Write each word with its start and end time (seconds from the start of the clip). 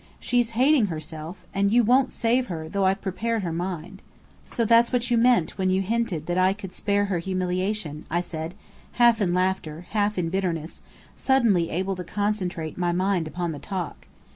She's 0.19 0.49
hating 0.57 0.87
herself. 0.87 1.37
And 1.53 1.71
you 1.71 1.83
won't 1.83 2.11
save 2.11 2.47
her 2.47 2.67
though 2.67 2.85
I've 2.85 3.03
prepared 3.03 3.43
her 3.43 3.53
mind!" 3.53 4.01
"So 4.47 4.65
that's 4.65 4.91
what 4.91 5.11
you 5.11 5.15
meant 5.19 5.59
when 5.59 5.69
you 5.69 5.83
hinted 5.83 6.25
that 6.25 6.39
I 6.39 6.53
could 6.53 6.73
spare 6.73 7.05
her 7.05 7.19
humiliation!" 7.19 8.05
I 8.09 8.21
said, 8.21 8.55
half 8.93 9.21
in 9.21 9.31
laughter, 9.35 9.85
half 9.91 10.17
in 10.17 10.29
bitterness, 10.29 10.81
suddenly 11.15 11.69
able 11.69 11.95
to 11.95 12.03
concentrate 12.03 12.79
my 12.79 12.91
mind 12.91 13.27
upon 13.27 13.51
the 13.51 13.59
talk. 13.59 14.07